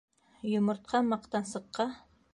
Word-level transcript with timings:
Йомортҡа 0.53 1.03
маҡтансыҡҡа: 1.13 1.91